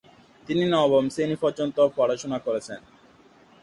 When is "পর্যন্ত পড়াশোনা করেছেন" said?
1.35-2.79